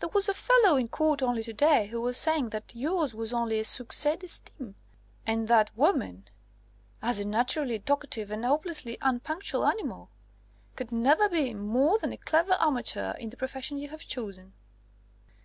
[0.00, 3.32] There was a fellow in court only to day, who was saying that yours was
[3.32, 4.74] only a succès d'estime,
[5.24, 6.26] and that woman,
[7.00, 10.10] as a naturally talkative and hopelessly unpunctual animal,
[10.74, 14.52] could never be more than a clever amateur in the profession you have chosen."